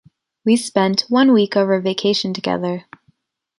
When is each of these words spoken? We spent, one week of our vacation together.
We 0.43 0.55
spent, 0.57 1.01
one 1.09 1.31
week 1.31 1.55
of 1.55 1.69
our 1.69 1.79
vacation 1.79 2.33
together. 2.33 2.87